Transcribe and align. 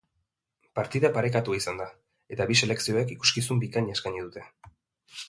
Partida 0.77 1.11
parekatua 1.17 1.59
izan 1.59 1.77
da, 1.83 1.87
eta 2.37 2.47
bi 2.53 2.57
selekzioek 2.63 3.13
ikuskizun 3.17 3.63
bikaina 3.65 3.97
eskaini 3.99 4.25
dute. 4.29 4.49